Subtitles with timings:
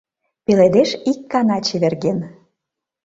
[0.45, 2.19] Пеледеш ик гана чеверген.